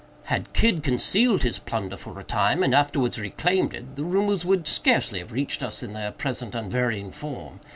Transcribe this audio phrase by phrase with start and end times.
[0.23, 4.65] Had Kidd concealed his plunder for a time, and afterwards reclaimed it, the rumors would
[4.65, 7.59] scarcely have reached us in their present unvarying form.